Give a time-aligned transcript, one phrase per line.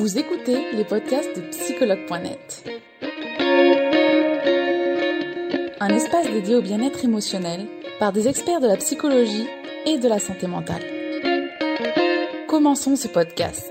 [0.00, 2.64] Vous écoutez les podcasts de psychologue.net.
[5.78, 7.66] Un espace dédié au bien-être émotionnel
[7.98, 9.46] par des experts de la psychologie
[9.84, 10.80] et de la santé mentale.
[12.48, 13.70] Commençons ce podcast.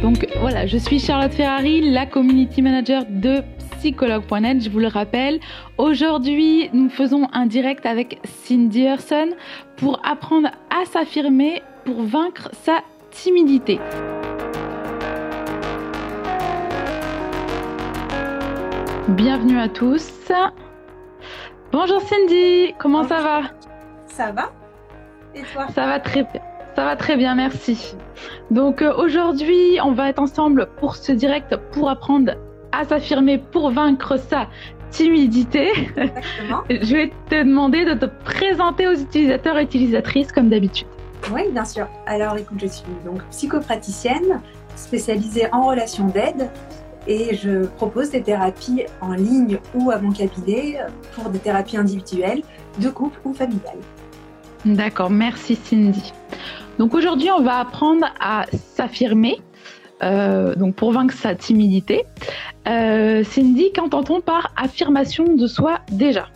[0.00, 3.42] Donc voilà, je suis Charlotte Ferrari, la community manager de
[3.84, 5.40] psychologue.net, je vous le rappelle.
[5.76, 9.28] Aujourd'hui, nous faisons un direct avec Cindy Hurson
[9.76, 12.80] pour apprendre à s'affirmer pour vaincre sa
[13.12, 13.78] timidité.
[19.08, 20.32] Bienvenue à tous.
[21.70, 23.42] Bonjour Cindy, comment ça va?
[24.06, 24.50] Ça va
[25.36, 25.68] Et toi?
[25.68, 26.40] Ça va très bien.
[26.74, 27.94] Ça va très bien, merci.
[28.50, 32.32] Donc euh, aujourd'hui, on va être ensemble pour ce direct pour apprendre
[32.72, 34.48] à s'affirmer, pour vaincre sa
[34.94, 35.72] timidité.
[36.70, 40.86] Je vais te demander de te présenter aux utilisateurs et utilisatrices comme d'habitude.
[41.32, 41.88] Oui, bien sûr.
[42.06, 44.40] Alors écoute, je suis donc psychopraticienne
[44.76, 46.50] spécialisée en relations d'aide
[47.06, 50.78] et je propose des thérapies en ligne ou à mon cabinet
[51.14, 52.42] pour des thérapies individuelles,
[52.78, 53.78] de couple ou familiales.
[54.64, 56.12] D'accord, merci Cindy.
[56.78, 59.40] Donc aujourd'hui, on va apprendre à s'affirmer,
[60.02, 62.04] euh, donc pour vaincre sa timidité.
[62.66, 66.26] Euh, Cindy, qu'entend-on par affirmation de soi déjà?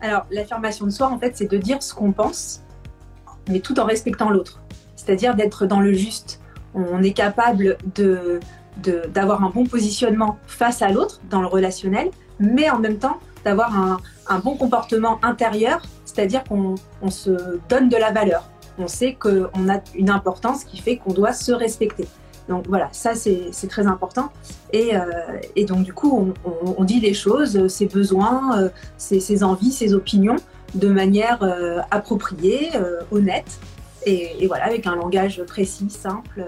[0.00, 2.62] Alors l'affirmation de soi, en fait, c'est de dire ce qu'on pense,
[3.48, 4.60] mais tout en respectant l'autre.
[4.96, 6.40] C'est-à-dire d'être dans le juste.
[6.74, 8.40] On est capable de
[9.12, 13.76] d'avoir un bon positionnement face à l'autre dans le relationnel, mais en même temps d'avoir
[14.28, 18.44] un, bon comportement intérieur, c'est-à-dire qu'on on se donne de la valeur.
[18.78, 22.06] On sait qu'on a une importance qui fait qu'on doit se respecter.
[22.48, 24.30] Donc voilà, ça c'est très important.
[24.72, 25.02] Et, euh,
[25.54, 29.44] et, donc du coup, on, on, on, dit les choses, ses besoins, euh, ses, ses,
[29.44, 30.36] envies, ses opinions
[30.74, 33.58] de manière euh, appropriée, euh, honnête,
[34.06, 36.46] et, et, voilà, avec un langage précis, simple,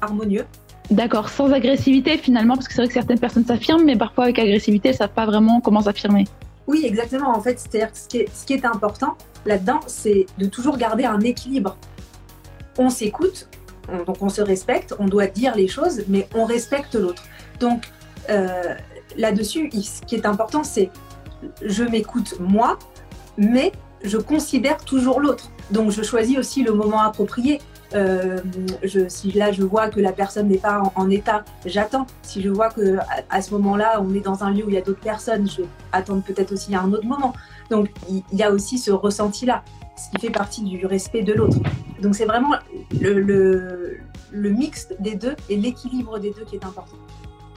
[0.00, 0.44] harmonieux.
[0.90, 4.38] D'accord, sans agressivité finalement, parce que c'est vrai que certaines personnes s'affirment, mais parfois avec
[4.38, 6.24] agressivité, elles ne savent pas vraiment comment s'affirmer.
[6.66, 7.30] Oui, exactement.
[7.30, 9.16] En fait, c'est-à-dire ce, qui est, ce qui est important
[9.46, 11.76] là-dedans, c'est de toujours garder un équilibre.
[12.78, 13.48] On s'écoute,
[13.88, 17.22] on, donc on se respecte, on doit dire les choses, mais on respecte l'autre.
[17.60, 17.90] Donc
[18.30, 18.74] euh,
[19.16, 20.90] là-dessus, ce qui est important, c'est
[21.64, 22.78] je m'écoute moi,
[23.36, 23.72] mais
[24.04, 25.50] je considère toujours l'autre.
[25.70, 27.60] Donc je choisis aussi le moment approprié.
[27.94, 28.40] Euh,
[28.82, 32.06] je, si là je vois que la personne n'est pas en, état, j'attends.
[32.22, 32.96] Si je vois que
[33.28, 35.62] à, ce moment-là on est dans un lieu où il y a d'autres personnes, je
[35.62, 37.34] vais attendre peut-être aussi à un autre moment.
[37.70, 39.62] Donc il y a aussi ce ressenti-là,
[39.96, 41.58] ce qui fait partie du respect de l'autre.
[42.00, 42.54] Donc c'est vraiment
[43.00, 43.98] le, le,
[44.30, 46.96] le mix des deux et l'équilibre des deux qui est important.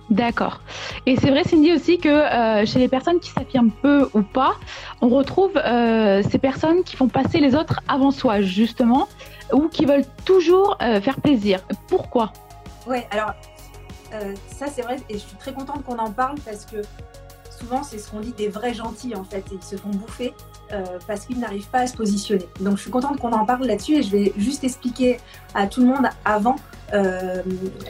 [0.09, 0.61] D'accord.
[1.07, 4.53] Et c'est vrai, Cindy, aussi que euh, chez les personnes qui s'affirment peu ou pas,
[5.01, 9.07] on retrouve euh, ces personnes qui font passer les autres avant soi, justement,
[9.51, 11.61] ou qui veulent toujours euh, faire plaisir.
[11.87, 12.31] Pourquoi?
[12.85, 13.33] Oui, alors
[14.47, 16.77] ça c'est vrai, et je suis très contente qu'on en parle parce que
[17.59, 20.33] souvent c'est ce qu'on dit des vrais gentils en fait, ils se font bouffer
[20.71, 22.47] euh, parce qu'ils n'arrivent pas à se positionner.
[22.59, 25.19] Donc je suis contente qu'on en parle là-dessus et je vais juste expliquer
[25.53, 26.55] à tout le monde avant
[26.93, 27.41] euh,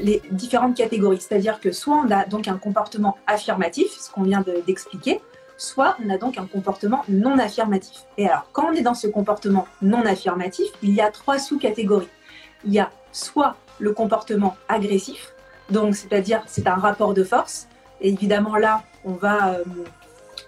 [0.02, 1.20] les différentes catégories.
[1.20, 5.22] C'est-à-dire que soit on a donc un comportement affirmatif, ce qu'on vient d'expliquer,
[5.58, 8.06] soit on a donc un comportement non affirmatif.
[8.18, 12.09] Et alors, quand on est dans ce comportement non affirmatif, il y a trois sous-catégories.
[12.66, 15.34] Il y a soit le comportement agressif,
[15.70, 17.68] donc c'est-à-dire c'est un rapport de force,
[18.02, 19.64] et évidemment là, on va, euh,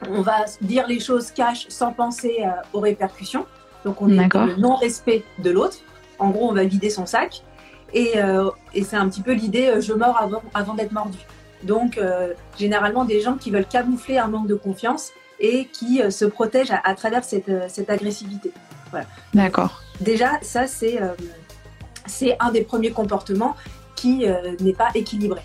[0.09, 3.45] on va dire les choses cash sans penser euh, aux répercussions.
[3.85, 5.78] Donc on est dans le non-respect de l'autre.
[6.19, 7.44] En gros, on va vider son sac.
[7.94, 11.19] Et, euh, et c'est un petit peu l'idée je mords avant, avant d'être mordu.
[11.63, 12.00] Donc,
[12.59, 16.81] généralement, des gens qui veulent camoufler un manque de confiance et qui se protègent à,
[16.84, 18.51] à travers cette, cette, agressivité.
[18.91, 19.07] Voilà.
[19.34, 19.81] D'accord.
[20.00, 21.00] Déjà, ça, c'est
[22.06, 23.56] c'est un des premiers comportements
[23.96, 24.25] qui
[24.59, 25.41] n'est pas équilibré.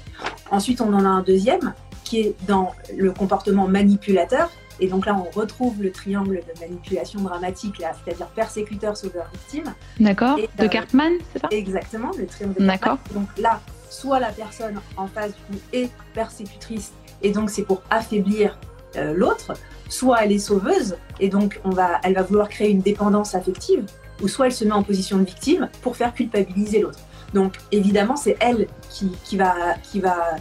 [0.50, 1.72] Ensuite, on en a un deuxième
[2.20, 4.50] est dans le comportement manipulateur.
[4.80, 9.74] Et donc là, on retrouve le triangle de manipulation dramatique, c'est-à-dire persécuteur, sauveur, victime.
[10.00, 10.38] D'accord.
[10.58, 11.48] De Cartman, c'est ça?
[11.50, 12.98] Exactement, le triangle de D'accord.
[13.14, 13.60] Donc là,
[13.90, 16.92] soit la personne en face du coup est persécutrice
[17.22, 18.58] et donc c'est pour affaiblir
[18.96, 19.52] euh, l'autre,
[19.88, 23.84] soit elle est sauveuse et donc on va, elle va vouloir créer une dépendance affective,
[24.22, 27.00] ou soit elle se met en position de victime pour faire culpabiliser l'autre.
[27.34, 30.36] Donc évidemment c'est elle qui, qui, va, qui va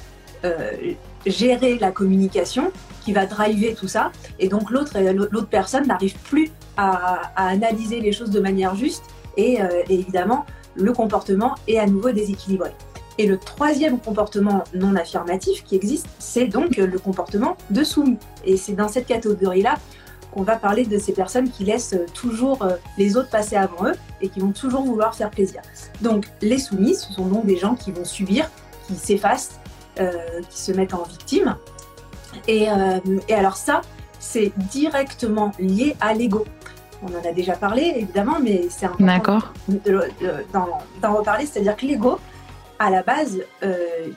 [0.45, 0.71] euh,
[1.25, 2.71] gérer la communication,
[3.03, 8.11] qui va driver tout ça, et donc l'autre l'autre personne n'arrive plus à, analyser les
[8.11, 9.03] choses de manière juste
[9.37, 10.45] et, euh, et évidemment
[10.75, 12.71] le comportement est à nouveau déséquilibré.
[13.17, 18.17] Et le troisième comportement non affirmatif qui existe, c'est donc le comportement de soumis.
[18.45, 19.77] Et c'est dans cette catégorie-là
[20.31, 22.65] qu'on va parler de ces personnes qui laissent toujours
[22.97, 25.61] les autres passer avant eux et qui vont toujours vouloir faire plaisir.
[26.01, 28.49] Donc les soumis, ce sont donc des gens qui vont subir,
[28.87, 29.59] qui s'effacent,
[29.95, 31.55] qui se mettent en victime.
[32.47, 32.67] Et,
[33.27, 33.81] et alors ça,
[34.19, 36.45] c'est directement lié à l'ego.
[37.03, 39.39] On en a déjà parlé, évidemment, mais c'est important
[41.01, 41.45] d'en reparler.
[41.45, 42.19] C'est-à-dire que l'ego,
[42.77, 44.07] à la base, euh,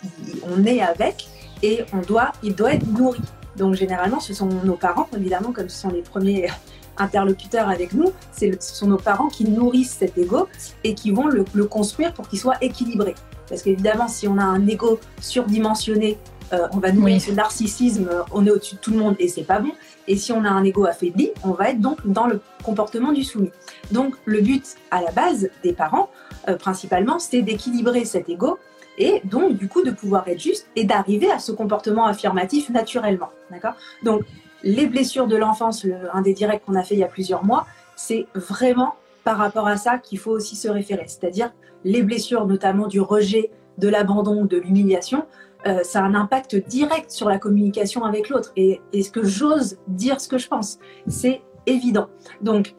[0.56, 1.29] on est avec
[1.62, 3.21] et on doit, il doit être nourri.
[3.56, 6.49] Donc généralement, ce sont nos parents, évidemment, comme ce sont les premiers
[6.97, 10.49] interlocuteurs avec nous, ce sont nos parents qui nourrissent cet ego
[10.85, 13.15] et qui vont le, construire pour qu'il soit équilibré.
[13.49, 16.19] Parce qu'évidemment, si on a un ego surdimensionné,
[16.52, 19.44] euh, on va nourrir ce narcissisme, on est au-dessus de tout le monde et c'est
[19.44, 19.73] pas bon.
[20.06, 23.25] Et si on a un ego affaibli, on va être donc dans le comportement du
[23.25, 23.50] soumis.
[23.93, 26.11] Donc le but à la base des parents,
[26.49, 28.58] euh, principalement, c'est d'équilibrer cet ego
[28.99, 33.31] et donc du coup de pouvoir être juste et d'arriver à ce comportement affirmatif naturellement.
[33.50, 33.75] D'accord?
[34.02, 34.23] Donc
[34.62, 37.67] les blessures de l'enfance, un des directs qu'on a fait il y a plusieurs mois,
[37.97, 38.94] c'est vraiment
[39.25, 41.05] par rapport à ça qu'il faut aussi se référer.
[41.06, 41.53] C'est-à-dire
[41.85, 45.25] les blessures notamment du rejet, de l'abandon, de l'humiliation,
[45.67, 48.53] euh, ça a un impact direct sur la communication avec l'autre.
[48.56, 52.09] Et est-ce que j'ose dire ce que je pense C'est évident.
[52.43, 52.75] Donc,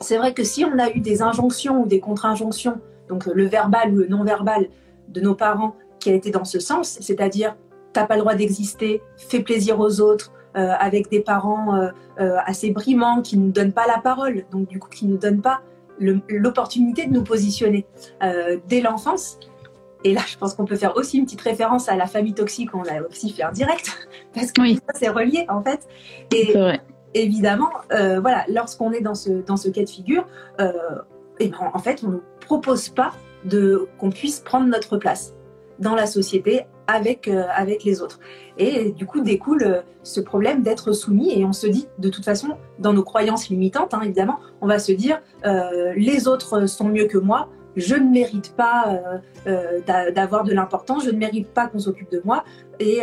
[0.00, 3.92] c'est vrai que si on a eu des injonctions ou des contre-injonctions, donc le verbal
[3.92, 4.68] ou le non-verbal
[5.08, 7.56] de nos parents qui a été dans ce sens, c'est-à-dire
[7.92, 12.70] t'as pas le droit d'exister, fais plaisir aux autres, euh, avec des parents euh, assez
[12.70, 15.42] brimants qui ne nous donnent pas la parole, donc du coup qui ne nous donnent
[15.42, 15.62] pas
[15.98, 17.84] l'opportunité de nous positionner
[18.68, 19.38] dès l'enfance,
[20.02, 22.74] et là, je pense qu'on peut faire aussi une petite référence à la famille toxique,
[22.74, 25.86] on a aussi fait un direct, parce que ça, c'est relié, en fait.
[26.32, 26.54] Et
[27.14, 30.26] évidemment, euh, voilà, lorsqu'on est dans ce, dans ce cas de figure,
[30.60, 30.72] euh,
[31.38, 33.12] et ben, en fait, on ne nous propose pas
[33.98, 35.34] qu'on puisse prendre notre place
[35.80, 38.20] dans la société avec, euh, avec les autres.
[38.58, 41.38] Et du coup, découle euh, ce problème d'être soumis.
[41.38, 42.48] Et on se dit, de toute façon,
[42.78, 47.06] dans nos croyances limitantes, hein, évidemment, on va se dire, euh, les autres sont mieux
[47.06, 49.00] que moi, je ne mérite pas
[50.12, 52.42] d'avoir de l'importance, je ne mérite pas qu'on s'occupe de moi.
[52.80, 53.02] Et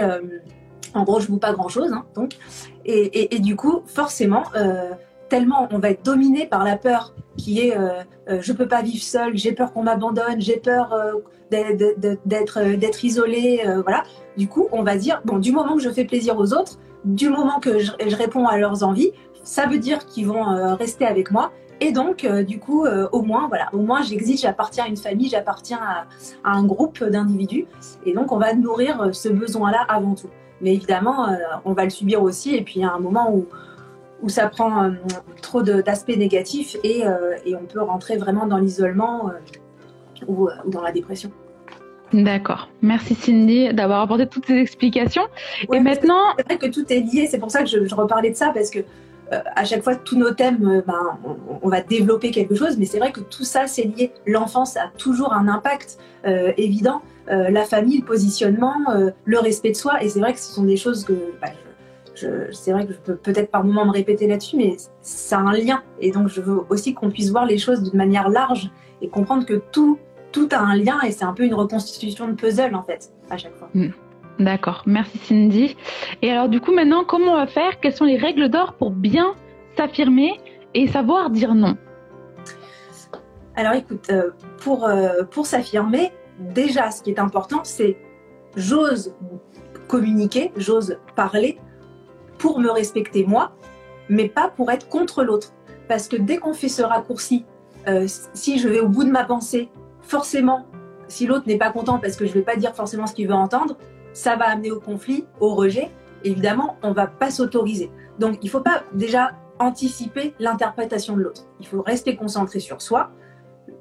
[0.94, 1.94] en gros, je ne vaux pas grand-chose.
[1.94, 2.36] Hein, donc,
[2.84, 4.44] et, du coup, forcément,
[5.30, 7.78] tellement on va être dominé par la peur qui est
[8.28, 10.96] je peux pas vivre seul, j'ai peur qu'on m'abandonne, j'ai peur
[11.52, 14.04] d'être isolé, voilà.
[14.38, 17.30] Du coup, on va dire bon, du moment que je fais plaisir aux autres, du
[17.30, 19.12] moment que je réponds à leurs envies,
[19.44, 23.22] ça veut dire qu'ils vont rester avec moi et donc, euh, du coup, euh, au
[23.22, 26.06] moins, voilà, au moins, j'existe, j'appartiens à une famille, j'appartiens à,
[26.44, 27.68] un groupe d'individus.
[28.06, 30.30] Et donc, on va nourrir euh, ce besoin-là avant tout.
[30.60, 31.28] Mais évidemment,
[31.66, 32.56] on va le subir aussi.
[32.56, 33.46] Et puis, il y a un moment où,
[34.22, 34.92] où ça prend
[35.42, 37.04] trop d'aspects négatifs et,
[37.46, 39.32] et, on peut rentrer vraiment dans l'isolement
[40.28, 41.32] ou, dans la dépression.
[42.14, 42.70] D'accord.
[42.82, 45.28] Merci Cindy d'avoir apporté toutes ces explications.
[45.72, 47.28] et maintenant, c'est vrai que tout est lié.
[47.30, 48.80] C'est pour ça que je, je, reparlais de ça parce que
[49.34, 51.18] euh, à chaque fois, tous nos thèmes, euh, ben,
[51.62, 54.12] on, va développer quelque chose, mais c'est vrai que tout ça, c'est lié.
[54.26, 57.02] L'enfance a toujours un impact euh, évident.
[57.28, 58.76] la famille, le positionnement,
[59.26, 61.50] le respect de soi, et c'est vrai que ce sont des choses que bah,
[62.52, 65.54] c'est vrai que je peux peut-être par moment me répéter là-dessus, mais ça a un
[65.54, 65.84] lien.
[66.00, 68.72] Et donc, je veux aussi qu'on puisse voir les choses de manière large
[69.02, 70.00] et comprendre que tout,
[70.32, 73.38] tout a un lien et c'est un peu une reconstitution de puzzle, en fait, à
[73.38, 73.70] chaque fois.
[73.74, 73.90] Mm.
[74.40, 75.76] D'accord, merci Cindy.
[76.22, 77.80] Et alors du coup maintenant, comment on va faire?
[77.80, 79.34] Quelles sont les règles d'or pour bien
[79.76, 80.40] s'affirmer
[80.76, 81.76] et savoir dire non?
[83.56, 87.98] Alors écoute, euh, pour, euh, pour s'affirmer, déjà ce qui est important, c'est
[88.56, 89.16] j'ose
[89.88, 91.58] communiquer, j'ose parler
[92.38, 93.52] pour me respecter moi,
[94.10, 95.54] mais pas pour être contre l'autre.
[95.88, 97.46] Parce que dès qu'on fait ce raccourci,
[97.88, 99.70] euh, si je vais au bout de ma pensée,
[100.02, 100.66] forcément,
[101.08, 103.28] si l'autre n'est pas content parce que je ne vais pas dire forcément ce qu'il
[103.28, 103.78] veut entendre,
[104.14, 105.92] ça va amener au conflit, au rejet.
[106.24, 107.92] Évidemment, on ne va pas s'autoriser.
[108.20, 111.44] Donc, il ne faut pas déjà anticiper l'interprétation de l'autre.
[111.60, 113.12] Il faut rester concentré sur soi.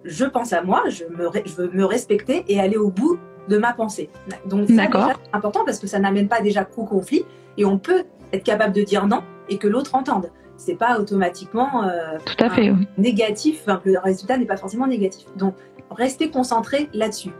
[0.05, 3.73] Je pense à moi, je, me, veux me respecter et aller au bout de ma
[3.73, 4.11] pensée.
[4.47, 4.79] Donc, c'est
[5.33, 7.25] important parce que ça n'amène pas déjà qu'au conflit
[7.57, 8.05] et on peut
[8.37, 10.31] être capable de dire non et que l'autre entende.
[10.57, 13.66] C'est pas automatiquement euh, Tout à fait, négatif.
[13.85, 15.26] le résultat n'est pas forcément négatif.
[15.37, 15.55] Donc,
[15.90, 17.33] restez concentré là-dessus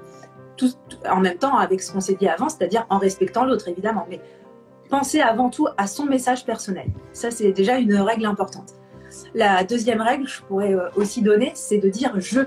[0.57, 0.71] tout,
[1.09, 4.07] en même temps avec ce qu'on s'est dit avant, c'est-à-dire en respectant l'autre, évidemment.
[4.11, 4.21] Mais
[4.88, 6.88] pensez avant tout à son message personnel.
[7.12, 8.75] Ça, c'est déjà une règle importante.
[9.35, 12.41] La deuxième règle, je pourrais euh, aussi donner, c'est de dire je,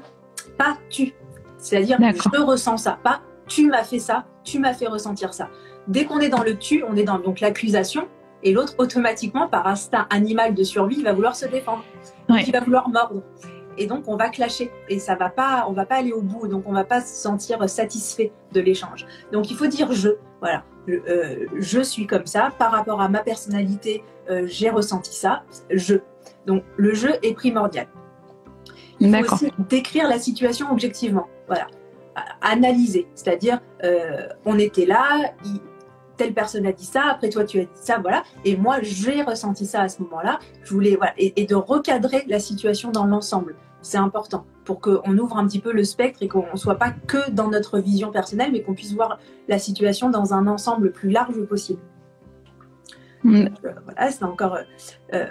[0.58, 1.13] pas tu.
[1.58, 5.50] C'est-à-dire je ressens ça, pas tu m'as fait ça, tu m'as fait ressentir ça.
[5.88, 8.08] Dès qu'on est dans le tu, on est dans donc l'accusation,
[8.43, 11.84] et l'autre automatiquement, par instinct animal de survie, va vouloir se défendre,
[12.29, 13.22] il va vouloir mordre.
[13.77, 14.72] Et donc on va clasher.
[14.89, 17.15] Et ça va pas, on va pas aller au bout, donc on va pas se
[17.15, 19.05] sentir satisfait de l'échange.
[19.31, 20.10] Donc il faut dire je,
[20.41, 25.43] voilà, euh, je suis comme ça, par rapport à ma personnalité, euh, j'ai ressenti ça,
[25.69, 25.96] je.
[26.46, 27.88] Donc le jeu est primordial.
[29.00, 31.27] Il faut aussi décrire la situation objectivement.
[31.48, 31.67] Voilà.
[32.41, 35.34] Analyser, c'est-à-dire euh, on était là,
[36.20, 39.24] telle personne a dit ça, après toi tu as dit ça, voilà, et moi j'ai
[39.24, 40.38] ressenti ça à ce moment-là.
[40.64, 45.38] Je voulais voilà, et de recadrer la situation dans l'ensemble c'est important pour qu'on ouvre
[45.38, 48.52] un petit peu le spectre et qu'on ne soit pas que dans notre vision personnelle,
[48.52, 51.80] mais qu'on puisse voir la situation dans un ensemble plus large possible.
[53.24, 53.36] Mm.
[53.36, 53.50] Euh,
[53.86, 54.58] voilà, c'est encore
[55.14, 55.26] euh,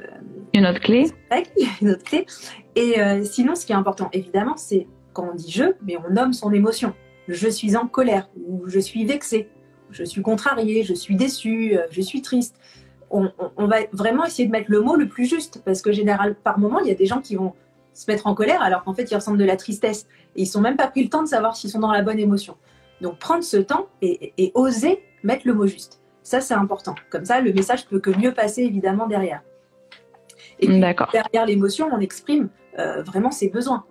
[0.54, 1.10] une autre clé.
[1.80, 2.26] Une autre clé.
[2.74, 6.12] Et euh, sinon, ce qui est important, évidemment, c'est quand on dit je, mais on
[6.12, 6.94] nomme son émotion.
[7.28, 9.48] Je suis en colère ou je suis vexé,
[9.90, 12.56] je suis contrarié, je suis déçu, je suis triste.
[13.10, 16.34] On, on, va vraiment essayer de mettre le mot le plus juste parce que général,
[16.34, 17.54] par moment, il y a des gens qui vont
[17.98, 20.60] se mettre en colère alors qu'en fait ils ressentent de la tristesse et ils sont
[20.60, 22.56] même pas pris le temps de savoir s'ils sont dans la bonne émotion.
[23.00, 26.00] Donc prendre ce temps et, oser mettre le mot juste.
[26.22, 26.94] Ça c'est important.
[27.10, 29.42] Comme ça le message peut que mieux passer évidemment derrière.
[30.60, 30.80] Et puis,
[31.12, 33.84] derrière l'émotion on exprime euh, vraiment ses besoins.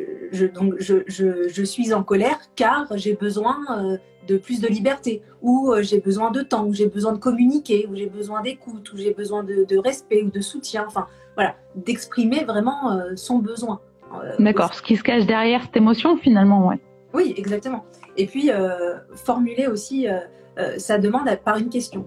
[0.00, 3.96] Euh, je, donc je, je, suis en colère car j'ai besoin euh,
[4.28, 7.96] de plus de liberté, ou j'ai besoin de temps, ou j'ai besoin de communiquer, ou
[7.96, 10.84] j'ai besoin d'écoute, ou j'ai besoin de, de, respect ou de soutien.
[10.86, 13.80] Enfin, voilà, d'exprimer vraiment euh, son besoin.
[14.14, 16.78] Euh, D'accord, ce qui se cache derrière cette émotion finalement, ouais.
[17.14, 17.84] Oui, exactement.
[18.16, 20.06] Et puis, euh, formuler aussi
[20.76, 22.06] sa demande par une question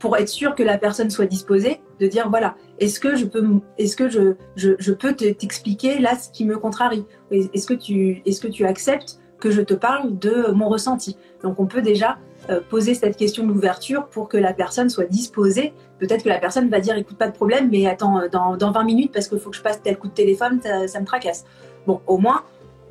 [0.00, 3.44] pour être sûr que la personne soit disposée, de dire voilà, est-ce que je peux,
[3.78, 7.04] est-ce que je, je, peux t'expliquer là ce qui me contrarie?
[7.30, 11.16] Est-ce que tu, est-ce que tu acceptes que je te parle de mon ressenti?
[11.42, 15.74] Donc on peut déjà euh, poser cette question d'ouverture pour que la personne soit disposée.
[15.98, 18.72] Peut-être que la personne va dire écoute, pas de problème, mais attends, euh, dans, dans
[18.72, 21.44] 20 minutes, parce qu'il faut que je passe tel coup de téléphone, ça, me tracasse.
[21.86, 22.44] Bon, au moins,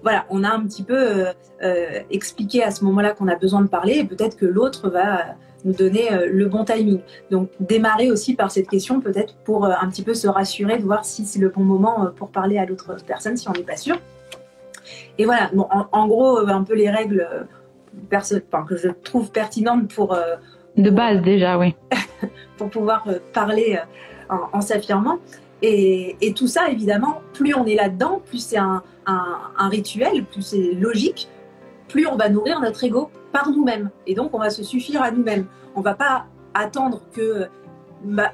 [0.04, 1.26] voilà, on a un petit peu
[1.64, 5.36] euh, expliqué à ce moment-là qu'on a besoin de parler et peut-être que l'autre va
[5.66, 7.00] nous donner le bon timing.
[7.32, 11.04] Donc, démarrer aussi par cette question, peut-être pour un petit peu se rassurer, de voir
[11.04, 13.98] si c'est le bon moment pour parler à l'autre personne, si on n'est pas sûr.
[15.18, 17.28] Et voilà, bon, en, gros, un peu les règles
[18.68, 20.14] que je trouve pertinente pour...
[20.14, 20.36] Euh,
[20.78, 21.76] de base déjà, oui.
[22.58, 23.80] pour pouvoir euh, parler
[24.32, 25.20] euh, en, s'affirmant.
[25.62, 28.82] Et, tout ça, évidemment, plus on est là-dedans, plus c'est un,
[29.58, 31.28] rituel, plus c'est logique,
[31.90, 33.90] plus on va nourrir notre ego par nous-mêmes.
[34.08, 35.46] Et donc, on va se suffire à nous-mêmes.
[35.76, 37.48] On va pas attendre que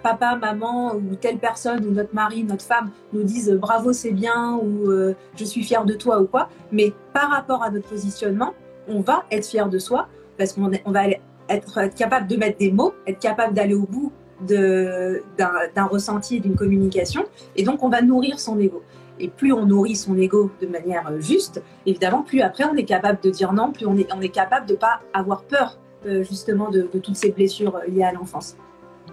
[0.04, 4.60] papa, maman ou telle personne ou notre mari, notre femme nous disent bravo, c'est bien
[4.62, 4.92] ou
[5.36, 6.50] je suis fier de toi ou quoi.
[6.72, 8.54] Mais par rapport à notre positionnement,
[8.88, 10.08] on va être fier de soi
[10.38, 11.04] parce qu'on on va
[11.50, 16.56] être, capable de mettre des mots, être capable d'aller au bout d'un ressenti et d'une
[16.56, 17.24] communication.
[17.56, 18.84] Et donc, on va nourrir son ego.
[19.20, 22.86] Et plus on nourrit son ego de manière euh, juste, évidemment, plus après on est
[22.86, 25.78] capable de dire non, plus on est, on est capable de ne pas avoir peur
[26.06, 28.56] euh, justement de, toutes ces blessures euh, liées à l'enfance.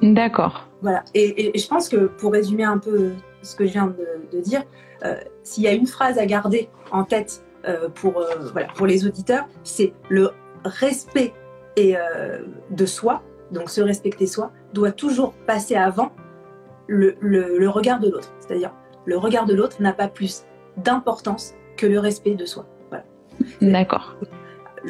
[0.03, 0.69] D'accord.
[0.83, 1.05] Voilà.
[1.15, 3.95] Et, je pense que pour résumer un peu ce que je viens
[4.33, 4.63] de, dire,
[5.43, 9.47] s'il y a une phrase à garder en tête euh, pour, voilà, pour les auditeurs,
[9.65, 10.31] c'est le
[10.65, 11.33] respect
[11.77, 11.95] et,
[12.71, 16.13] de soi, donc se respecter soi, doit toujours passer avant
[16.87, 18.33] le, le, regard de l'autre.
[18.41, 18.73] C'est-à-dire,
[19.05, 20.45] le regard de l'autre n'a pas plus
[20.77, 22.67] d'importance que le respect de soi.
[22.89, 23.05] Voilà.
[23.61, 24.17] D'accord.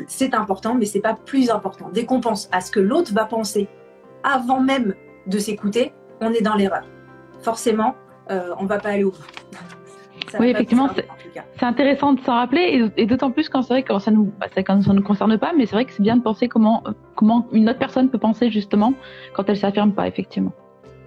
[0.06, 1.90] C'est important, mais c'est pas plus important.
[1.92, 3.68] Dès qu'on pense à ce que l'autre va penser
[4.22, 4.94] avant même
[5.26, 6.84] de s'écouter, on est dans l'erreur.
[7.42, 7.94] Forcément,
[8.30, 9.18] euh, on va pas aller au bout
[10.40, 10.88] oui, effectivement,
[11.58, 14.46] c'est intéressant de s'en rappeler et, d'autant plus quand c'est vrai que ça nous, bah,
[14.54, 16.82] ça, ne nous concerne pas, mais c'est vrai que c'est bien de penser comment,
[17.16, 18.94] comment une autre personne peut penser justement
[19.34, 20.52] quand elle s'affirme pas, effectivement.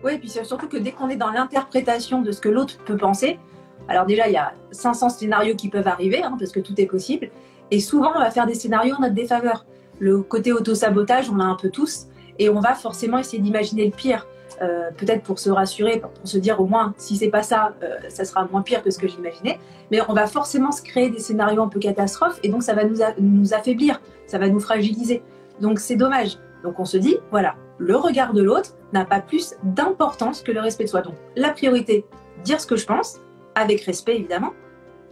[0.06, 2.96] Oui, et puis surtout que dès qu'on est dans l'interprétation de ce que l'autre peut
[2.96, 3.40] penser,
[3.88, 6.86] alors déjà il y a 500 scénarios qui peuvent arriver, hein, parce que tout est
[6.86, 7.32] possible,
[7.72, 9.66] et souvent on va faire des scénarios en notre défaveur.
[9.98, 12.06] Le côté auto-sabotage, on l'a un peu tous,
[12.38, 14.28] et on va forcément essayer d'imaginer le pire.
[14.62, 17.98] Euh, peut-être pour se rassurer, pour, se dire au moins si c'est pas ça, euh,
[18.10, 19.60] ça sera moins pire que ce que j'imaginais.
[19.90, 22.84] Mais on va forcément se créer des scénarios un peu catastrophes et donc ça va
[22.84, 25.24] nous, nous affaiblir, ça va nous fragiliser.
[25.62, 26.38] Donc c'est dommage.
[26.64, 30.62] Donc on se dit, voilà, le regard de l'autre n'a pas plus d'importance que le
[30.62, 31.02] respect de soi.
[31.02, 32.06] Donc la priorité,
[32.44, 33.20] dire ce que je pense,
[33.56, 34.54] avec respect évidemment.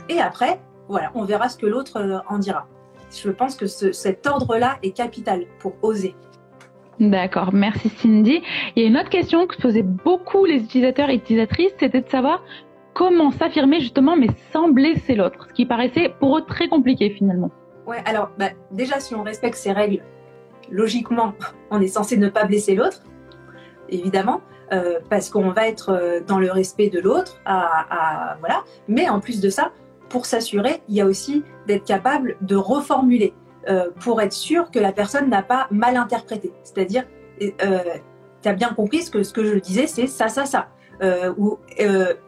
[0.10, 2.68] Et après, voilà, on verra ce que l'autre euh, en dira.
[3.12, 6.16] Je pense que cet ordre-là est capital pour oser.
[7.00, 8.42] D'accord, merci Cindy.
[8.76, 12.10] Il y a une autre question que posaient beaucoup les utilisateurs et utilisatrices, c'était de
[12.10, 12.44] savoir
[12.94, 17.52] comment s'affirmer justement, mais sans blesser l'autre, ce qui paraissait pour eux très compliqué finalement.
[17.88, 20.04] Ouais, alors bah, déjà si on respecte ces règles,
[20.74, 21.34] logiquement,
[21.72, 23.04] on est censé ne pas blesser l'autre,
[23.90, 28.64] évidemment, euh, parce qu'on va être euh, dans le respect de l'autre, voilà.
[28.88, 29.72] Mais en plus de ça,
[30.10, 33.34] pour s'assurer, il y a aussi d'être capable de reformuler
[33.70, 36.52] euh, pour être sûr que la personne n'a pas mal interprété.
[36.64, 37.04] C'est-à-dire,
[37.42, 37.80] euh,
[38.42, 40.68] tu as bien compris ce que, ce que je disais, c'est ça, ça, ça.
[41.38, 41.58] Ou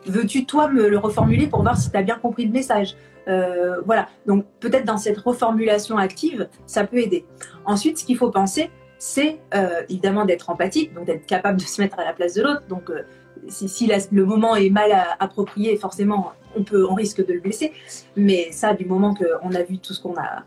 [0.06, 2.98] veux-tu toi me le reformuler pour voir si tu as bien compris le message?
[3.28, 7.26] Euh, Voilà, donc peut-être dans cette reformulation active, ça peut aider.
[7.66, 11.82] Ensuite, ce qu'il faut penser, c'est euh, évidemment d'être empathique, donc d'être capable de se
[11.82, 12.64] mettre à la place de l'autre.
[12.68, 13.04] Donc euh,
[13.48, 17.74] si, le moment est mal approprié, forcément, on, peut, on risque de le blesser.
[18.16, 20.44] Mais ça, du moment qu'on a vu tout ce qu'on a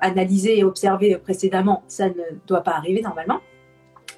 [0.00, 3.40] analysé et observé précédemment, ça ne doit pas arriver normalement.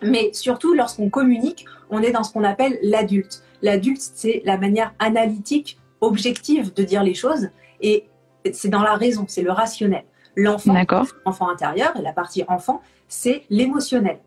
[0.02, 3.42] Mais surtout, lorsqu'on communique, on est dans ce qu'on appelle l'adulte.
[3.62, 7.48] L'adulte, c'est la manière analytique, objective de dire les choses.
[7.84, 8.08] Et
[8.52, 10.04] c'est dans la raison, c'est le rationnel.
[10.36, 10.74] L'enfant,
[11.24, 14.18] enfant intérieur, et la partie enfant, c'est l'émotionnel.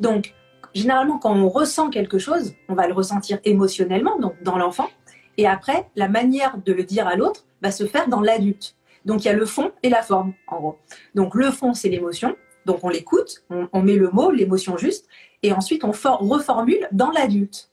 [0.00, 0.34] Donc,
[0.74, 4.90] généralement, quand on ressent quelque chose, on va le ressentir émotionnellement, donc dans l'enfant.
[5.38, 8.76] Et après, la manière de le dire à l'autre va se faire dans l'adulte.
[9.04, 10.78] Donc, il y a le fond et la forme, en gros.
[11.14, 12.36] Donc, le fond, c'est l'émotion.
[12.66, 15.06] Donc on l'écoute, on, met le mot, l'émotion juste,
[15.42, 17.70] et ensuite on reformule dans l'adulte.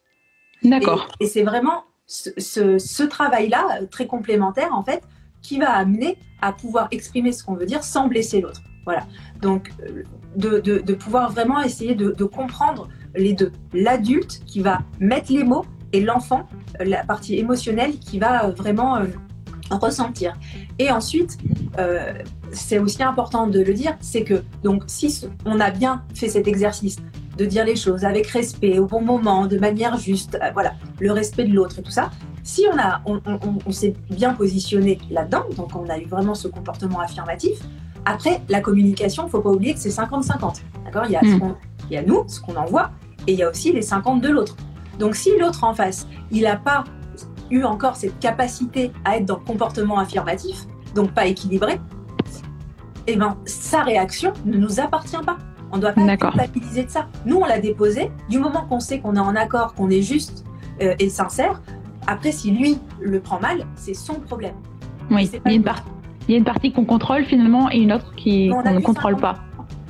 [0.63, 1.07] D'accord.
[1.19, 5.01] Et, c'est vraiment ce, travail-là, euh, très complémentaire en fait,
[5.41, 8.61] qui va amener à pouvoir exprimer ce qu'on veut dire sans blesser l'autre.
[8.85, 9.05] Voilà.
[9.41, 10.03] Donc euh,
[10.35, 13.51] de, pouvoir vraiment essayer de, comprendre les deux.
[13.73, 16.47] L'adulte qui va mettre les mots et l'enfant,
[16.79, 18.99] euh, la partie émotionnelle qui va vraiment
[19.69, 20.33] ressentir.
[20.79, 21.37] Et ensuite,
[21.77, 22.13] euh,
[22.51, 26.47] c'est aussi important de le dire, c'est que donc si on a bien fait cet
[26.47, 26.97] exercice
[27.37, 31.11] de dire les choses avec respect, au bon moment, de manière juste, euh, voilà, le
[31.11, 32.09] respect de l'autre et tout ça.
[32.43, 36.99] Si on a, on, s'est bien positionné là-dedans, donc on a eu vraiment ce comportement
[36.99, 37.59] affirmatif.
[38.05, 40.61] Après, la communication, faut pas oublier que c'est 50-50.
[40.85, 41.03] D'accord?
[41.05, 41.55] Il, y a hmm.
[41.89, 42.89] il y a nous, ce qu'on envoie,
[43.27, 44.55] et il y a aussi les 50 de l'autre.
[44.99, 46.83] Donc si l'autre en face, il n'a pas
[47.49, 51.79] eu encore cette capacité à être dans le comportement affirmatif, donc pas équilibré,
[53.07, 55.37] eh ben, sa réaction ne nous appartient pas.
[55.71, 57.07] On ne doit pas culpabiliser de ça.
[57.25, 58.11] Nous, on l'a déposé.
[58.29, 60.45] Du moment qu'on sait qu'on est en accord, qu'on est juste
[60.81, 61.61] euh, et sincère,
[62.07, 64.55] après, si lui le prend mal, c'est son problème.
[65.09, 65.63] Oui, il y, a une
[66.27, 69.35] il y, a une partie qu'on contrôle finalement et une autre qu'on ne contrôle pas.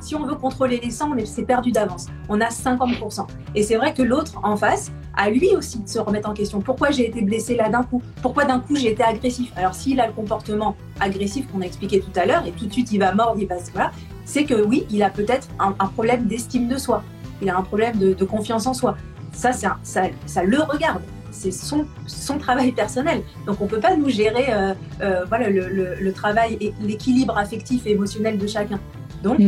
[0.02, 2.08] Si on veut contrôler les 100, c'est perdu d'avance.
[2.28, 3.28] On a 50%.
[3.54, 6.60] Et c'est vrai que l'autre en face a lui aussi de se remettre en question.
[6.60, 8.02] Pourquoi j'ai été blessé là d'un coup?
[8.22, 9.52] Pourquoi d'un coup j'ai été agressif?
[9.56, 12.74] Alors s'il a le comportement agressif qu'on a expliqué tout à l'heure et tout de
[12.74, 13.92] suite il va mordre, il va voilà,
[14.26, 17.04] c'est que oui, il a peut-être un, problème d'estime de soi.
[17.42, 18.98] Il a un problème de, confiance en soi.
[19.32, 21.02] Ça, ça, ça le regarde
[21.34, 23.24] c'est son, son travail personnel.
[23.48, 27.38] Donc on ne peut pas nous gérer euh, euh, voilà, le, le, travail et l'équilibre
[27.38, 28.80] affectif et émotionnel de chacun.
[29.24, 29.40] Donc,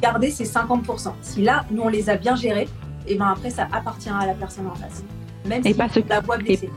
[0.00, 1.12] garder ces 50%.
[1.20, 2.68] Si là, nous, on les a bien gérés,
[3.06, 5.04] et ben après, ça appartient à la personne en face.
[5.46, 6.00] Même et si pas se...
[6.08, 6.70] la voix blessée.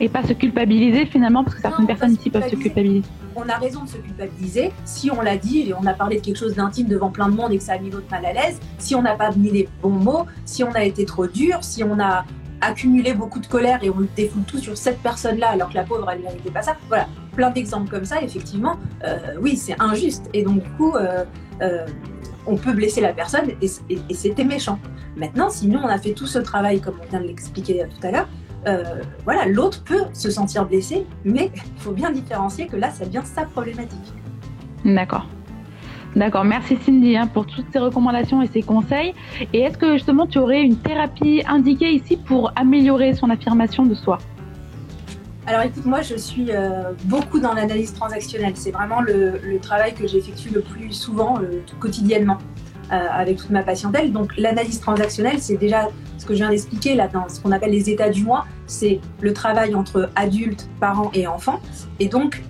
[0.00, 3.08] Et, pas se culpabiliser finalement, parce que certaines personnes ici peuvent se culpabiliser.
[3.40, 4.72] On a raison de se culpabiliser.
[4.84, 7.36] Si on l'a dit et on a parlé de quelque chose d'intime devant plein de
[7.36, 9.50] monde et que ça a mis l'autre mal à l'aise, si on n'a pas mis
[9.50, 12.24] les bons mots, si on a été trop dur, si on a
[12.60, 15.84] accumulé beaucoup de colère et on le défoule tout sur cette personne-là alors que la
[15.84, 16.76] pauvre elle ne méritait pas ça.
[16.88, 20.28] Voilà, plein d'exemples comme ça, effectivement, euh, oui, c'est injuste.
[20.34, 21.24] Et donc, du coup, euh,
[21.62, 21.86] euh,
[22.44, 23.68] on peut blesser la personne et,
[24.14, 24.80] c'était méchant.
[25.16, 28.06] Maintenant, si nous, on a fait tout ce travail, comme on vient de l'expliquer tout
[28.06, 28.28] à l'heure,
[29.24, 33.22] voilà, l'autre peut se sentir blessé, mais il faut bien différencier que là, ça devient
[33.24, 34.12] sa problématique.
[34.84, 35.26] D'accord.
[36.16, 39.14] D'accord, merci Cindy hein, pour toutes ces recommandations et ces conseils.
[39.52, 43.94] Et est-ce que justement tu aurais une thérapie indiquée ici pour améliorer son affirmation de
[43.94, 44.18] soi?
[45.46, 48.52] Alors écoute, moi je suis euh, beaucoup dans l'analyse transactionnelle.
[48.54, 52.57] C'est vraiment le, travail que j'effectue le plus souvent, euh, quotidiennement, euh,
[52.90, 54.12] avec toute ma patientèle.
[54.12, 57.70] Donc l'analyse transactionnelle, c'est déjà ce que je viens d'expliquer là dans ce qu'on appelle
[57.70, 58.46] les états du moi.
[58.66, 61.60] C'est le travail entre adultes, parents et enfants.
[62.00, 62.42] Et donc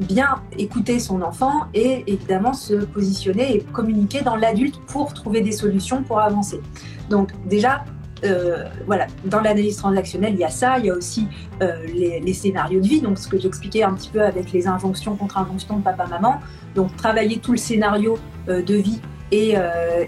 [0.00, 5.52] bien écouter son enfant et évidemment se positionner et communiquer dans l'adulte pour trouver des
[5.52, 6.60] solutions pour avancer.
[7.08, 7.84] Donc déjà
[8.24, 11.28] euh, voilà, dans l'analyse transactionnelle, il y a ça, il y a aussi
[11.62, 15.16] euh, les, scénarios de vie, donc ce que j'expliquais un petit peu avec les injonctions
[15.16, 16.40] contre injonctions de papa-maman,
[16.74, 18.18] donc travailler tout le scénario
[18.48, 19.00] euh, de vie
[19.32, 19.56] et,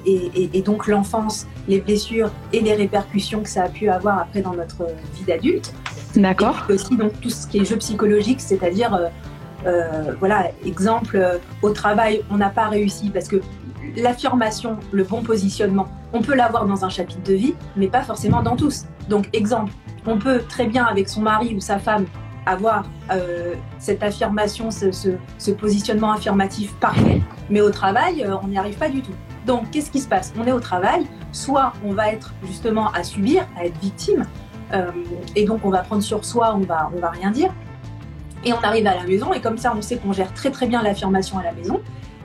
[0.07, 4.55] et, donc l'enfance, les blessures et les répercussions que ça a pu avoir après dans
[4.55, 5.75] notre vie d'adulte.
[6.15, 6.67] D'accord.
[6.69, 9.11] Et aussi donc tout ce qui est jeu psychologique, c'est-à-dire
[10.21, 13.41] voilà, exemple, au travail, on n'a pas réussi parce que
[13.97, 18.43] l'affirmation, le bon positionnement, on peut l'avoir dans un chapitre de vie, mais pas forcément
[18.43, 18.85] dans tous.
[19.09, 19.73] Donc, exemple,
[20.07, 22.07] on peut très bien avec son mari ou sa femme
[22.47, 28.77] avoir euh, cette affirmation, ce, positionnement affirmatif parfait, mais au travail, euh, on n'y arrive
[28.77, 29.15] pas du tout.
[29.47, 30.33] Donc, qu'est-ce qui se passe?
[30.39, 34.27] On est au travail, soit on va être justement à subir, à être victime,
[34.73, 34.91] euh,
[35.35, 37.53] et donc on va prendre sur soi, on va, on va rien dire,
[38.45, 40.67] et on arrive à la maison, et comme ça, on sait qu'on gère très très
[40.67, 41.81] bien l'affirmation à la maison,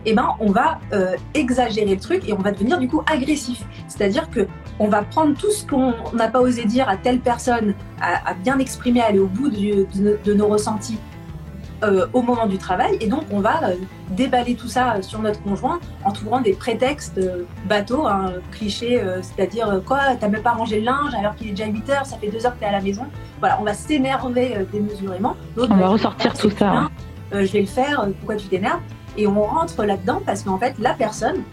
[0.06, 3.64] eh ben, on va euh, exagérer le truc et on va devenir du coup agressif.
[3.88, 4.48] C'est-à-dire que
[4.80, 8.60] on va prendre tout ce qu'on n'a pas osé dire à telle personne, à, bien
[8.60, 10.98] exprimer, aller au bout de, nos ressentis
[11.84, 13.76] euh, au moment du travail, et donc on va euh,
[14.12, 17.20] déballer tout ça sur notre conjoint en trouvant des prétextes
[17.66, 21.66] bateaux, hein, clichés, c'est-à-dire quoi, t'as même pas rangé le linge alors qu'il est déjà
[21.66, 23.06] 8 heures, ça fait 2 heures que t'es à la maison.
[23.40, 25.36] Voilà, on va s'énerver démesurément.
[25.58, 26.90] On va ressortir tout ça.
[27.32, 28.82] je vais le faire, pourquoi tu t'énerves?
[29.18, 31.44] Et on rentre là-dedans parce qu'en fait, la personne,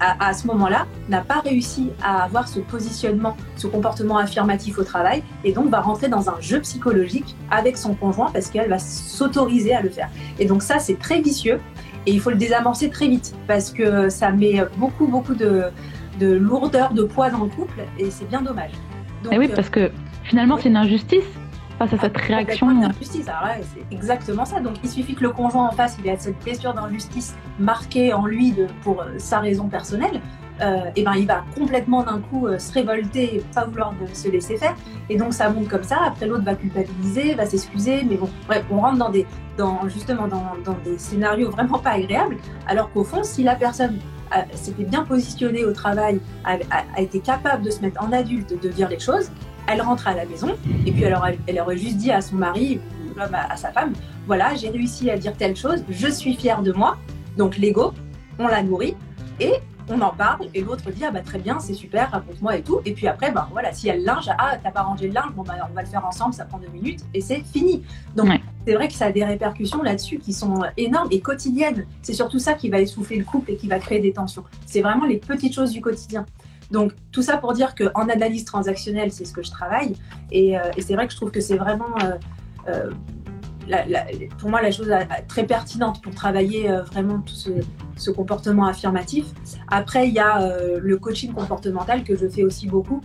[0.00, 5.22] à, ce moment-là, n'a pas réussi à avoir ce positionnement, ce comportement affirmatif au travail,
[5.44, 9.74] et donc va rentrer dans un jeu psychologique avec son conjoint parce qu'elle va s'autoriser
[9.74, 10.08] à le faire.
[10.38, 11.60] Et donc ça, c'est très vicieux,
[12.06, 15.64] et il faut le désamorcer très vite parce que ça met beaucoup, beaucoup de,
[16.18, 18.72] de lourdeur, de poids dans le couple, et c'est bien dommage.
[19.24, 19.90] Donc, et oui, parce que
[20.24, 21.24] finalement, c'est une injustice
[21.78, 22.72] face à cette réaction.
[22.72, 23.26] d'injustice,
[23.74, 24.60] c'est exactement ça.
[24.60, 28.26] Donc il suffit que le conjoint en face, il ait cette blessure d'injustice marquée en
[28.26, 30.20] lui de, pour euh, sa raison personnelle.
[30.62, 34.14] Euh, et ben il va complètement d'un coup euh, se révolter et pas vouloir de
[34.14, 34.74] se laisser faire.
[35.10, 35.98] Et donc ça monte comme ça.
[36.06, 38.04] Après l'autre va culpabiliser, va s'excuser.
[38.04, 39.26] Mais bon, bref, on rentre dans des,
[39.58, 42.38] dans, justement dans, dans des scénarios vraiment pas agréables.
[42.66, 43.98] Alors qu'au fond, si la personne
[44.52, 46.56] s'était bien positionnée au travail, a,
[46.96, 49.30] a, été capable de se mettre en adulte, de dire les choses,
[49.66, 52.80] elle rentre à la maison et puis alors elle, aurait juste dit à son mari
[53.16, 53.92] ou à, à sa femme
[54.26, 56.96] voilà j'ai réussi à dire telle chose je suis fière de moi
[57.36, 57.92] donc l'ego
[58.38, 58.96] on la nourrit
[59.40, 59.52] et
[59.88, 62.80] on en parle et l'autre dit ah bah très bien c'est super raconte-moi et tout
[62.84, 65.42] et puis après bah voilà si elle linge ah t'as pas rangé le linge bon
[65.42, 67.84] bah on va le faire ensemble ça prend deux minutes et c'est fini
[68.16, 68.28] donc
[68.66, 71.86] c'est vrai que ça a des répercussions là-dessus qui sont énormes et quotidiennes.
[72.02, 74.42] C'est surtout ça qui va essouffler le couple et qui va créer des tensions.
[74.66, 76.26] C'est vraiment les petites choses du quotidien
[76.70, 79.94] donc tout ça pour dire qu'en analyse transactionnelle, c'est ce que je travaille.
[80.30, 81.94] Et, euh, c'est vrai que je trouve que c'est vraiment,
[82.68, 82.90] euh,
[83.70, 84.92] euh, pour moi, la chose
[85.28, 87.34] très pertinente pour travailler vraiment tout
[87.96, 89.26] ce, comportement affirmatif.
[89.68, 93.00] Après, il y a le coaching comportemental que je fais aussi beaucoup.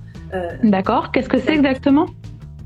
[0.64, 1.12] D'accord.
[1.12, 2.06] Qu'est-ce que c'est exactement?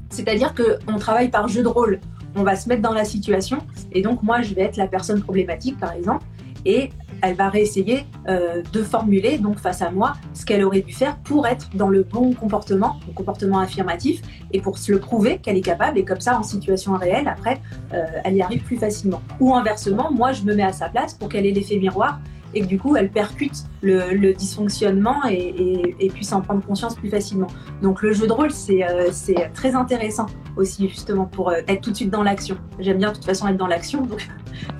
[0.10, 2.01] C'est-à-dire qu'on travaille par jeu de rôle.
[2.36, 3.60] On va se mettre dans la situation.
[3.93, 6.25] Et donc, moi, je vais être la personne problématique, par exemple.
[6.65, 6.89] Et
[7.21, 11.17] elle va réessayer euh, de formuler donc face à moi ce qu'elle aurait dû faire
[11.17, 15.58] pour être dans le bon comportement, le comportement affirmatif, et pour se le prouver qu'elle
[15.58, 15.97] est capable.
[15.97, 17.62] Et comme ça, en situation réelle, après,
[17.93, 19.21] euh, elle y arrive plus facilement.
[19.39, 22.19] Ou inversement, moi, je me mets à sa place pour qu'elle ait l'effet miroir
[22.54, 27.47] et que du coup, elle percute le, dysfonctionnement et, puisse en prendre conscience plus facilement.
[27.82, 29.10] Donc le jeu de rôle, c'est euh,
[29.54, 32.58] très intéressant aussi, justement, pour être tout de suite dans l'action.
[32.80, 34.28] J'aime bien de toute façon être dans l'action, donc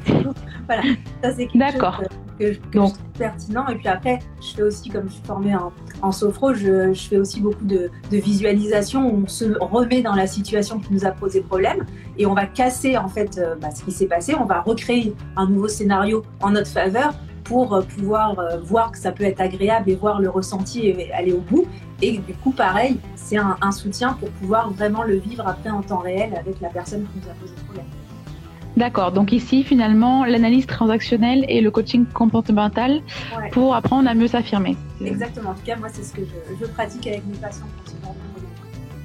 [0.68, 0.84] voilà,
[1.22, 3.68] ça c'est quelque chose que, je trouve pertinent.
[3.68, 5.72] Et puis après, je fais aussi, comme je suis formée en,
[6.02, 10.80] en sophro, je, fais aussi beaucoup de, visualisation où on se remet dans la situation
[10.80, 11.86] qui nous a posé problème
[12.18, 14.36] et on va casser en fait euh, bah, ce qui s'est passé.
[14.36, 18.98] On va recréer un nouveau scénario en notre faveur pour euh, pouvoir euh, voir que
[18.98, 21.66] ça peut être agréable et voir le ressenti et aller au bout.
[22.02, 25.82] Et du coup, pareil, c'est un, un soutien pour pouvoir vraiment le vivre après en
[25.82, 27.86] temps réel avec la personne qui nous a posé problème.
[28.78, 29.12] D'accord.
[29.12, 33.02] Donc ici, finalement, l'analyse transactionnelle et le coaching comportemental
[33.52, 34.76] pour apprendre à mieux s'affirmer.
[35.04, 35.52] Exactement.
[35.52, 36.22] En tout cas, moi, c'est ce que
[36.60, 37.66] je, pratique avec mes patients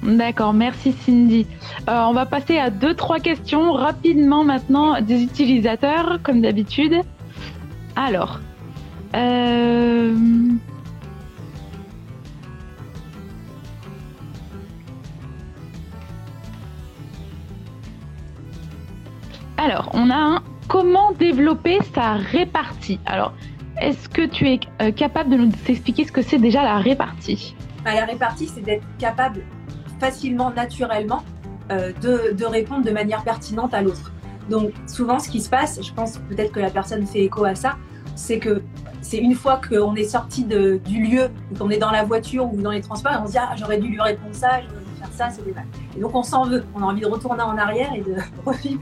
[0.03, 1.45] D'accord, merci Cindy.
[1.87, 6.95] Euh, on va passer à deux, trois questions rapidement maintenant des utilisateurs, comme d'habitude.
[7.95, 8.39] Alors,
[9.15, 10.15] euh,
[19.63, 22.99] Alors, on a un comment développer sa répartie.
[23.05, 23.31] Alors,
[23.79, 27.55] est-ce que tu es euh, capable de nous expliquer ce que c'est déjà la répartie?
[27.85, 29.43] Bah, La répartie, c'est d'être capable
[29.99, 31.23] facilement, naturellement,
[31.71, 34.11] euh, de, répondre de manière pertinente à l'autre.
[34.49, 37.53] Donc, souvent, ce qui se passe, je pense peut-être que la personne fait écho à
[37.53, 37.77] ça,
[38.15, 38.63] c'est que
[39.01, 42.71] c'est une fois qu'on est sorti du lieu, qu'on est dans la voiture ou dans
[42.71, 44.61] les transports, on se dit ah, j'aurais dû lui répondre ça,
[45.11, 45.53] ça, c'est des
[45.95, 48.81] Et donc on s'en veut, on a envie de retourner en arrière et de revivre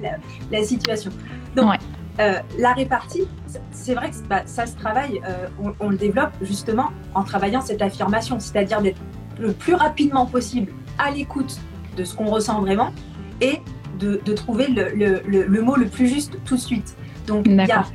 [0.52, 1.12] la, situation.
[1.56, 1.74] Donc
[2.20, 3.28] euh, la répartie,
[3.72, 5.48] c'est vrai que bah, ça se travaille, euh,
[5.80, 9.00] on, le développe justement en travaillant cette affirmation, c'est-à-dire d'être
[9.40, 11.60] le plus rapidement possible à l'écoute
[11.96, 12.92] de ce qu'on ressent vraiment
[13.42, 13.60] et
[14.00, 16.96] de, trouver le, mot le plus juste tout de suite.
[17.28, 17.86] Donc il y a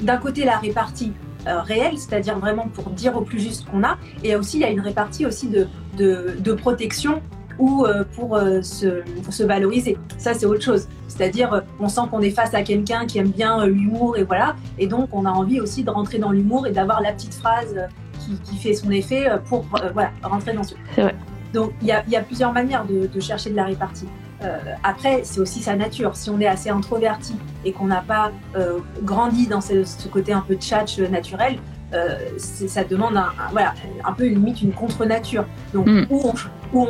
[0.00, 1.12] d'un côté la répartie
[1.46, 4.64] euh, réelle, c'est-à-dire vraiment pour dire au plus juste qu'on a, et aussi il y
[4.64, 7.22] a une répartie aussi de, de, de protection
[7.58, 9.96] ou euh, pour euh, se, se, valoriser.
[10.18, 10.88] Ça, c'est autre chose.
[11.08, 14.56] C'est-à-dire, euh, on sent qu'on est face à quelqu'un qui aime bien l'humour et voilà.
[14.78, 17.76] Et donc, on a envie aussi de rentrer dans l'humour et d'avoir la petite phrase
[18.20, 20.74] qui, qui, fait son effet pour voilà, rentrer dans ce.
[20.94, 21.14] C'est vrai.
[21.52, 24.08] Donc, il y a, y a, plusieurs manières de, de, chercher de la répartie.
[24.82, 26.16] après, c'est aussi sa nature.
[26.16, 28.32] Si on est assez introverti et qu'on n'a pas
[29.02, 31.58] grandi dans ce, ce, côté un peu tchatch naturel,
[31.94, 35.44] euh, ça demande un, voilà, un peu limite une contre-nature.
[35.72, 36.06] Donc, mm.
[36.10, 36.34] où, on,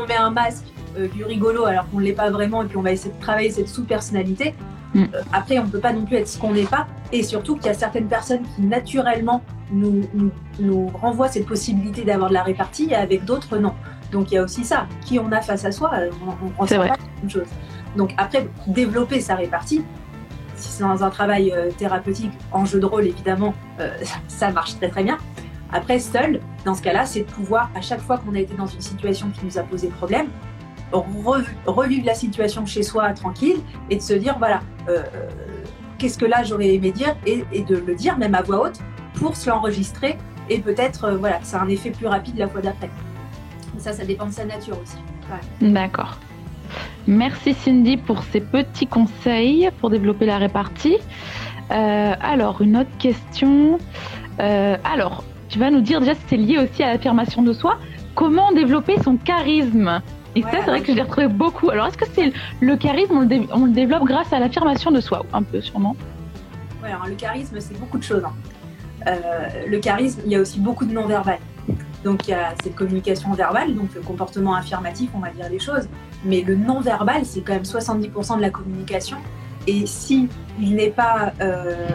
[0.06, 0.64] met un masque
[0.98, 3.20] euh, du rigolo alors qu'on ne l'est pas vraiment et puis on va essayer de
[3.20, 4.54] travailler cette sous-personnalité.
[4.94, 5.02] Mm.
[5.02, 6.86] Euh, après, on ne peut pas non plus être ce qu'on n'est pas.
[7.12, 10.02] Et surtout qu'il y a certaines personnes qui naturellement nous,
[10.58, 13.74] nous, renvoient cette possibilité d'avoir de la répartie et avec d'autres, non.
[14.12, 14.86] Donc il y a aussi ça.
[15.04, 15.90] Qui on a face à soi,
[16.58, 17.48] on ne pas la même chose.
[17.96, 19.84] Donc après, développer sa répartie,
[20.56, 23.90] si c'est dans un travail euh, thérapeutique en jeu de rôle, évidemment, euh,
[24.28, 25.18] ça marche très très bien.
[25.74, 28.68] Après, seul, dans ce cas-là, c'est de pouvoir, à chaque fois qu'on a été dans
[28.68, 30.28] une situation qui nous a posé problème,
[31.66, 33.56] revivre la situation chez soi tranquille
[33.90, 35.02] et de se dire, voilà, euh,
[35.98, 38.78] qu'est-ce que là j'aurais aimé dire et, de le dire même à voix haute
[39.14, 40.16] pour se l'enregistrer
[40.48, 42.90] et peut-être, voilà, c'est un effet plus rapide la fois d'après.
[43.78, 44.98] Ça, ça dépend de sa nature aussi.
[45.60, 46.18] D'accord.
[47.08, 50.98] Merci Cindy pour ces petits conseils pour développer la répartie.
[51.72, 53.78] Euh, alors, une autre question.
[54.38, 57.78] Euh, alors, tu vas nous dire déjà si c'est lié aussi à l'affirmation de soi.
[58.16, 60.02] Comment développer son charisme?
[60.34, 61.70] Et ça, c'est vrai que je l'ai retrouvé beaucoup.
[61.70, 63.16] Alors, est-ce que c'est le charisme,
[63.52, 65.94] on le, développe grâce à l'affirmation de soi Un peu, sûrement?
[66.82, 68.24] Ouais, alors le charisme, c'est beaucoup de choses.
[68.24, 68.32] Hein.
[69.06, 71.38] Euh, le charisme, il y a aussi beaucoup de non-verbal.
[72.02, 75.60] Donc il y a cette communication verbale, donc le comportement affirmatif, on va dire les
[75.60, 75.88] choses.
[76.24, 79.18] Mais le non-verbal, c'est quand même 70% de la communication.
[79.68, 81.86] Et si il n'est pas euh,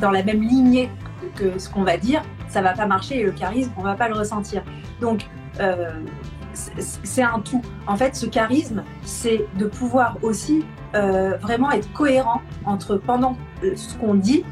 [0.00, 0.88] dans la même lignée
[1.34, 4.08] que ce qu'on va dire, ça va pas marcher et le charisme, on va pas
[4.08, 4.62] le ressentir.
[5.00, 5.26] Donc
[5.60, 5.90] euh,
[6.52, 7.62] c'est un tout.
[7.86, 13.94] En fait, ce charisme, c'est de pouvoir aussi euh, vraiment être cohérent entre pendant ce
[13.96, 14.44] qu'on dit,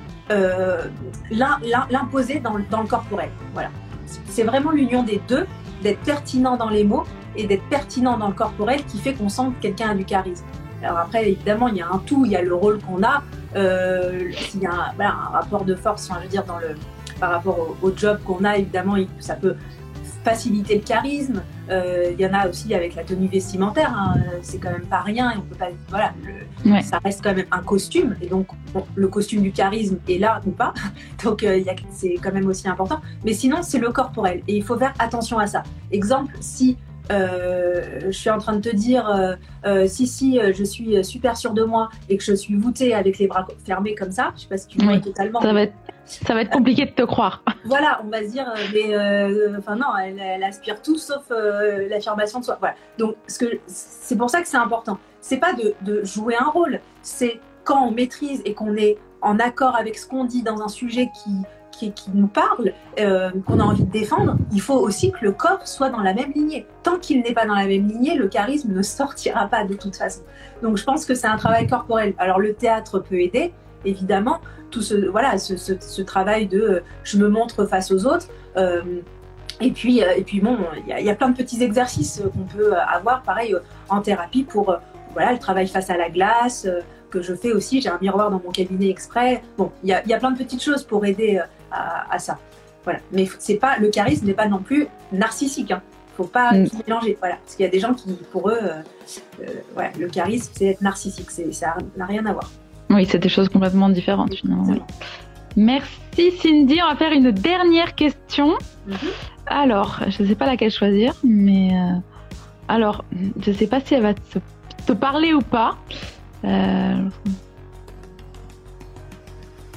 [1.30, 3.30] l'imposer dans, dans le corporel.
[3.52, 3.70] Voilà
[4.26, 5.46] c'est vraiment l'union des deux,
[5.82, 7.04] d'être pertinent dans les mots
[7.36, 10.44] et d'être pertinent dans le corporel qui fait qu'on sent que quelqu'un a du charisme.
[10.82, 13.22] Alors après, évidemment, il y a un tout, il y a le rôle qu'on a,
[13.56, 16.76] euh, il y a un, rapport de force, enfin, je veux dire, dans le,
[17.18, 19.56] par rapport au, job qu'on a, évidemment, ça peut
[20.24, 21.42] faciliter le charisme.
[21.70, 24.14] Euh, il y en a aussi avec la tenue vestimentaire, hein.
[24.42, 26.12] c'est quand même pas rien, et on peut pas, voilà,
[26.82, 28.48] ça reste quand même un costume, et donc
[28.94, 30.72] le costume du charisme est là ou pas,
[31.24, 33.00] donc euh, c'est quand même aussi important.
[33.24, 35.62] Mais sinon, c'est le corporel, et il faut faire attention à ça.
[35.90, 36.76] Exemple, si
[37.10, 41.36] euh, je suis en train de te dire euh, euh, si si je suis super
[41.36, 44.42] sûre de moi et que je suis voûtée avec les bras fermés comme ça, je
[44.42, 45.40] sais pas si tu vois totalement.
[45.40, 45.74] Ça va être
[46.08, 47.42] ça va être compliqué de te croire.
[47.64, 48.94] Voilà, on va se dire mais
[49.58, 52.56] enfin non, elle, aspire tout sauf l'affirmation de soi.
[52.60, 52.74] Voilà.
[52.98, 54.98] Donc ce que c'est pour ça que c'est important.
[55.20, 59.76] C'est pas de, jouer un rôle, c'est quand on maîtrise et qu'on est en accord
[59.76, 61.32] avec ce qu'on dit dans un sujet qui
[61.78, 65.66] qui, nous parle, euh, qu'on a envie de défendre, il faut aussi que le corps
[65.66, 66.66] soit dans la même lignée.
[66.82, 69.96] Tant qu'il n'est pas dans la même lignée, le charisme ne sortira pas de toute
[69.96, 70.22] façon.
[70.62, 72.14] Donc je pense que c'est un travail corporel.
[72.18, 73.52] Alors le théâtre peut aider,
[73.84, 78.28] évidemment, tout ce, voilà, ce, travail de euh, je me montre face aux autres.
[78.56, 78.82] Euh,
[79.60, 83.22] et puis, et puis bon, il y, a plein de petits exercices qu'on peut avoir,
[83.22, 83.56] pareil,
[83.88, 84.76] en thérapie pour
[85.14, 86.68] voilà, le travail face à la glace,
[87.10, 87.80] que je fais aussi.
[87.80, 89.42] J'ai un miroir dans mon cabinet exprès.
[89.56, 91.40] Bon, il y a, y a, plein de petites choses pour aider
[91.72, 92.38] à, ça.
[92.84, 93.00] Voilà.
[93.12, 95.72] Mais c'est pas le charisme n'est pas non plus narcissique.
[95.72, 95.82] Hein.
[96.16, 96.68] Faut pas mm.
[96.86, 97.16] mélanger.
[97.20, 97.36] Voilà.
[97.36, 98.82] Parce qu'il y a des gens qui, pour eux, euh,
[99.40, 101.30] euh, le charisme, c'est être narcissique.
[101.30, 102.50] Ça n'a rien à voir.
[102.90, 104.74] Oui, c'est des choses complètement différentes finalement.
[105.56, 106.80] Merci Cindy.
[106.82, 108.54] On va faire une dernière question.
[108.88, 108.94] Mm-hmm.
[109.46, 111.98] Alors, je ne sais pas laquelle choisir, mais euh,
[112.68, 113.04] alors,
[113.40, 114.38] je ne sais pas si elle va te,
[114.86, 115.76] te parler ou pas.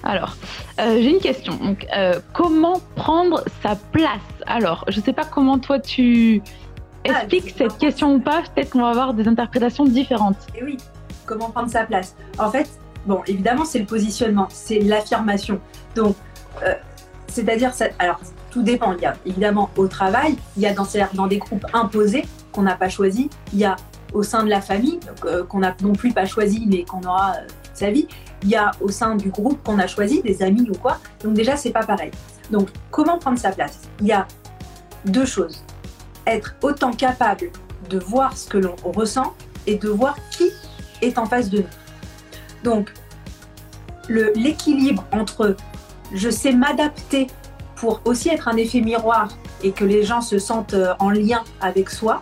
[0.03, 0.35] Alors,
[0.79, 1.55] euh, j'ai une question.
[1.55, 4.19] Donc, euh, comment prendre sa place?
[4.47, 6.41] Alors, je ne sais pas comment toi tu
[7.03, 8.41] expliques cette question ou pas.
[8.53, 10.37] Peut-être qu'on va avoir des interprétations différentes.
[10.55, 10.77] Et eh oui,
[11.25, 12.15] comment prendre sa place?
[12.39, 12.69] En fait,
[13.05, 15.59] bon, évidemment, c'est le positionnement, c'est l'affirmation.
[15.95, 16.15] Donc,
[16.63, 16.73] euh,
[17.27, 18.93] c'est-à-dire, alors, tout dépend.
[18.93, 22.63] Il y a évidemment au travail, il y a dans, dans des groupes imposés qu'on
[22.63, 23.75] n'a pas choisi, il y a
[24.13, 24.99] au sein de la famille,
[25.47, 28.07] qu'on n'a non plus pas choisi, mais qu'on aura toute sa vie
[28.43, 30.99] il y a au sein du groupe qu'on a choisi, des amis ou quoi.
[31.23, 32.11] Donc déjà, c'est pas pareil.
[32.49, 33.81] Donc, comment prendre sa place?
[33.99, 34.27] Il y a
[35.05, 35.63] deux choses.
[36.25, 37.51] Être autant capable
[37.89, 39.33] de voir ce que l'on ressent
[39.67, 40.49] et de voir qui
[41.01, 41.65] est en face de nous.
[42.63, 42.93] Donc,
[44.09, 45.55] l'équilibre entre
[46.13, 47.27] je sais m'adapter
[47.75, 49.29] pour aussi être un effet miroir
[49.63, 52.21] et que les gens se sentent euh, en lien avec soi,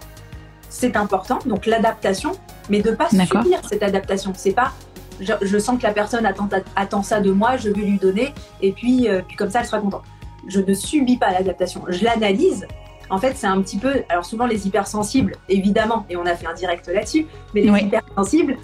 [0.69, 1.39] c'est important.
[1.45, 2.32] Donc l'adaptation,
[2.69, 4.34] mais de pas subir cette adaptation.
[4.36, 4.71] C'est pas
[5.19, 9.10] je, sens que la personne attend, ça de moi, je vais lui donner, et puis,
[9.10, 10.04] euh, puis comme ça, elle sera contente.
[10.47, 12.65] Je ne subis pas l'adaptation, je l'analyse
[13.10, 14.04] En fait, c'est un petit peu.
[14.08, 18.58] Alors, souvent, les hypersensibles, évidemment, et on a fait un direct là-dessus, mais les hypersensibles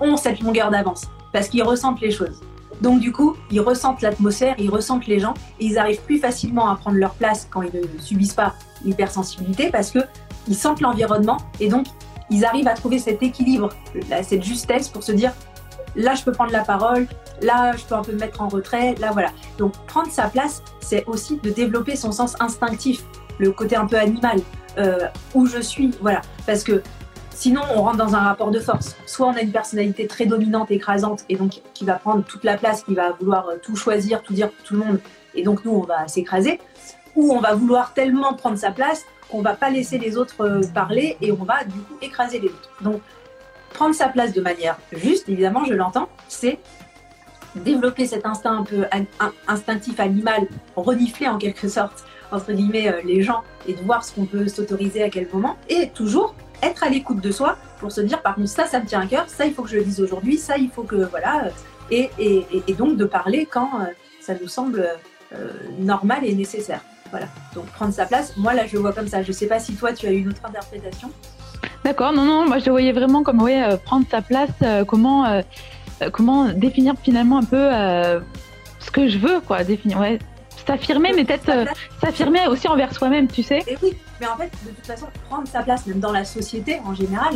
[0.00, 2.40] ont cette longueur d'avance parce qu'ils ressentent les choses.
[2.80, 6.68] Donc, du coup, ils ressentent l'atmosphère, ils ressentent les gens et ils arrivent plus facilement
[6.68, 11.68] à prendre leur place quand ils ne subissent pas l'hypersensibilité parce qu'ils sentent l'environnement et
[11.68, 11.86] donc
[12.30, 13.70] ils arrivent à trouver cet équilibre,
[14.22, 15.32] cette justesse pour se dire
[15.96, 17.06] là, je peux prendre la parole,
[17.42, 19.30] là, je peux un peu me mettre en retrait, là, voilà.
[19.58, 23.04] Donc, prendre sa place, c'est aussi de développer son sens instinctif,
[23.38, 24.40] le côté un peu animal,
[24.78, 26.22] euh, où je suis, voilà.
[26.46, 26.82] Parce que
[27.40, 28.96] sinon, on rentre dans un rapport de force.
[29.06, 32.58] Soit on a une personnalité très dominante, écrasante, et donc qui va prendre toute la
[32.58, 35.00] place, qui va vouloir euh, tout choisir, tout dire pour tout le monde,
[35.34, 36.60] et donc nous, on va s'écraser.
[37.16, 40.60] Ou on va vouloir tellement prendre sa place qu'on va pas laisser les autres euh,
[40.74, 42.70] parler et on va du coup écraser les autres.
[42.82, 43.00] Donc,
[43.72, 46.58] prendre sa place de manière juste, évidemment, je l'entends, c'est
[47.56, 48.84] développer cet instinct un peu
[49.48, 54.14] instinctif animal, renifler en quelque sorte, entre guillemets, euh, les gens et de voir ce
[54.14, 58.00] qu'on peut s'autoriser à quel moment, et toujours être à l'écoute de soi pour se
[58.00, 59.84] dire, par contre, ça, ça me tient à cœur, ça, il faut que je le
[59.84, 61.50] dise aujourd'hui, ça, il faut que, voilà, euh,
[61.90, 63.84] et, et, donc de parler quand euh,
[64.20, 64.88] ça nous semble
[65.78, 66.80] normal et nécessaire.
[67.10, 69.58] Voilà, donc prendre sa place, moi là je le vois comme ça, je sais pas
[69.58, 71.10] si toi tu as une autre interprétation.
[71.84, 74.50] D'accord, non, non, moi je voyais vraiment comme ouais, prendre sa place,
[74.86, 75.42] comment
[76.02, 78.20] euh, comment définir finalement un peu euh,
[78.78, 80.18] ce que je veux, quoi, définir, ouais,
[80.70, 81.64] s'affirmer, mais peut-être euh,
[82.00, 83.62] s'affirmer aussi envers soi-même, tu sais.
[83.66, 86.80] Et oui, mais en fait, de toute façon, prendre sa place, même dans la société
[86.84, 87.34] en général.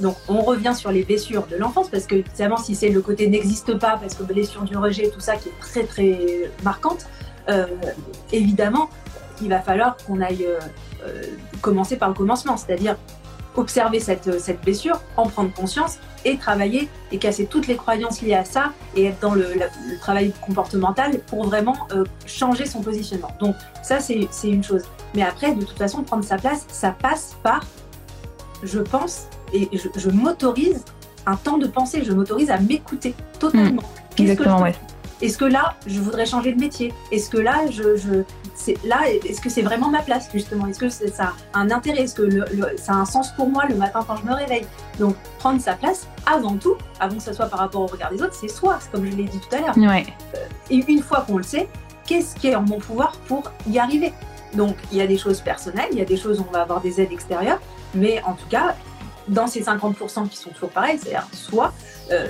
[0.00, 3.28] Donc, on revient sur les blessures de l'enfance, parce que évidemment, si c'est le côté
[3.28, 7.06] n'existe pas, parce que blessure du rejet, tout ça qui est très très marquante,
[8.30, 8.90] évidemment,
[9.40, 10.46] il va falloir qu'on aille
[11.62, 12.96] commencer par le commencement, c'est-à-dire
[13.56, 18.34] observer cette, cette blessure, en prendre conscience et travailler et casser toutes les croyances liées
[18.34, 19.46] à ça et être dans le,
[20.00, 23.30] travail comportemental pour vraiment euh, changer son positionnement.
[23.38, 24.82] Donc ça, c'est une chose.
[25.14, 27.64] Mais après, de toute façon, prendre sa place, ça passe par,
[28.62, 30.84] je pense, et je, m'autorise
[31.26, 33.82] un temps de pensée, je m'autorise à m'écouter totalement.
[33.82, 34.74] Mmh, exactement, ouais.
[35.22, 36.92] Est-ce que là, je voudrais changer de métier?
[37.10, 38.22] Est-ce que là, je, je
[38.84, 40.66] là, est-ce que c'est vraiment ma place justement?
[40.66, 42.02] Est-ce que ça a un intérêt?
[42.02, 44.66] Est-ce que le, ça a un sens pour moi le matin quand je me réveille?
[44.98, 48.22] Donc, prendre sa place, avant tout, avant que ce soit par rapport au regard des
[48.22, 49.76] autres, c'est soi, comme je l'ai dit tout à l'heure.
[49.76, 50.06] Ouais.
[50.34, 50.38] Euh,
[50.70, 51.68] et une fois qu'on le sait,
[52.06, 54.12] qu'est-ce qui est en mon pouvoir pour y arriver?
[54.54, 56.62] Donc, il y a des choses personnelles, il y a des choses où on va
[56.62, 57.60] avoir des aides extérieures,
[57.94, 58.74] mais en tout cas,
[59.28, 61.72] dans ces 50% qui sont toujours pareils, c'est-à-dire soit
[62.10, 62.28] euh,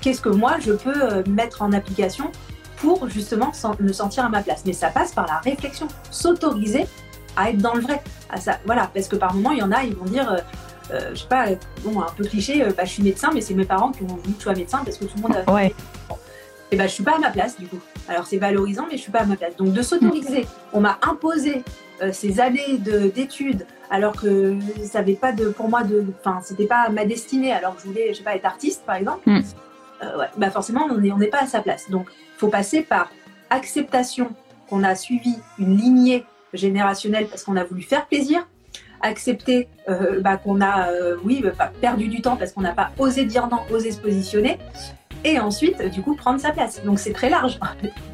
[0.00, 2.32] qu'est-ce que moi je peux euh, mettre en application
[2.80, 4.62] pour justement me sentir à ma place.
[4.66, 6.86] Mais ça passe par la réflexion, s'autoriser
[7.36, 8.02] à être dans le vrai.
[8.30, 10.30] À ça, voilà, parce que par moment, il y en a, ils vont dire,
[10.92, 11.46] euh, je sais pas,
[11.84, 14.32] bon, un peu cliché, bah, je suis médecin, mais c'est mes parents qui ont voulu
[14.32, 15.52] que je sois médecin parce que tout le monde a.
[15.52, 15.74] Ouais.
[16.72, 17.80] Et ben, je suis pas à ma place du coup.
[18.08, 19.56] Alors c'est valorisant, mais je suis pas à ma place.
[19.56, 21.64] Donc de s'autoriser, on m'a imposé
[22.12, 26.88] ces années d'études, alors que ça n'avait pas de, pour moi, de, enfin, c'était pas
[26.88, 29.42] ma destinée, alors que je voulais, je sais pas, être artiste, par exemple, mm.
[30.02, 31.90] Euh, ouais, bah forcément, on n'est on pas à sa place.
[31.90, 33.10] Donc, il faut passer par
[33.50, 34.30] acceptation
[34.68, 38.46] qu'on a suivi une lignée générationnelle parce qu'on a voulu faire plaisir,
[39.02, 42.90] accepter euh, bah, qu'on a, euh, oui, bah, perdu du temps parce qu'on n'a pas
[42.98, 44.58] osé dire non, osé se positionner,
[45.24, 46.82] et ensuite, du coup, prendre sa place.
[46.84, 47.58] Donc, c'est très large.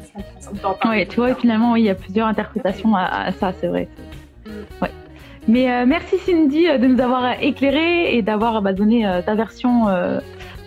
[0.85, 3.87] oui, tu vois, finalement, oui, il y a plusieurs interprétations à, à ça, c'est vrai.
[4.45, 4.49] Mm.
[4.81, 4.91] Ouais.
[5.47, 9.85] Mais euh, merci Cindy de nous avoir éclairé et d'avoir bah, donné ta version,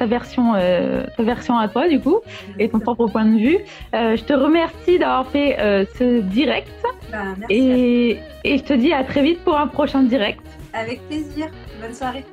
[0.00, 2.20] ta version, ta version à toi du coup
[2.58, 3.58] et ton propre point de vue.
[3.92, 5.56] je te remercie d'avoir fait
[5.98, 6.72] ce direct
[7.12, 7.18] bah,
[7.50, 10.40] et, et, je te dis à très vite pour un prochain direct.
[10.72, 11.48] Avec plaisir.
[11.80, 12.24] Bonne soirée.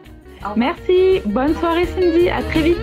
[0.56, 1.22] Merci.
[1.26, 2.30] Bonne soirée Cindy.
[2.30, 2.78] À très vite.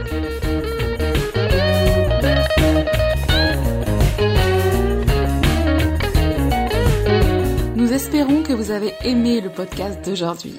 [7.77, 10.59] Nous espérons que vous avez aimé le podcast d'aujourd'hui.